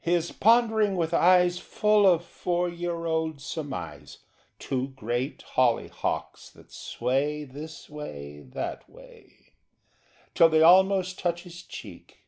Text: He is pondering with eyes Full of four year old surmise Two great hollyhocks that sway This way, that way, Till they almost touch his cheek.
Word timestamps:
He 0.00 0.14
is 0.14 0.32
pondering 0.32 0.96
with 0.96 1.14
eyes 1.14 1.60
Full 1.60 2.04
of 2.04 2.24
four 2.24 2.68
year 2.68 3.06
old 3.06 3.40
surmise 3.40 4.18
Two 4.58 4.88
great 4.88 5.44
hollyhocks 5.54 6.50
that 6.54 6.72
sway 6.72 7.44
This 7.44 7.88
way, 7.88 8.40
that 8.52 8.90
way, 8.90 9.52
Till 10.34 10.48
they 10.48 10.62
almost 10.62 11.20
touch 11.20 11.44
his 11.44 11.62
cheek. 11.62 12.24